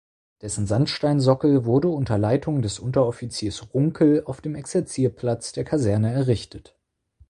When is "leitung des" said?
2.17-2.79